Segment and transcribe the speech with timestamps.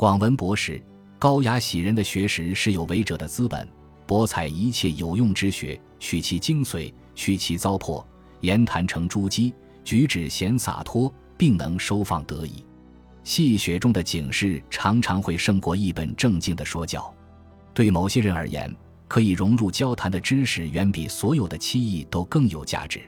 [0.00, 0.82] 广文博识
[1.18, 3.68] 高雅喜人的学识是有为者的资本
[4.06, 8.02] 博采一切有用之学取其精髓去其糟粕
[8.40, 9.52] 言谈成珠玑
[9.84, 12.64] 举止显洒脱并能收放得宜
[13.24, 17.14] 戏谑中的警示常常会胜过一本正经的说教。
[17.74, 18.74] 对某些人而言
[19.06, 23.02] 可以融入交谈的知识远比所有的七艺都更有价值。